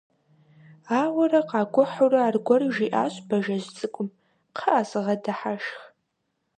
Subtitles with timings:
[0.99, 4.09] Ауэрэ къакӀухьурэ аргуэру жиӀащ Бажэжь цӀыкӀум:
[4.55, 5.79] «КхъыӀэ, сыгъэдыхьэшх».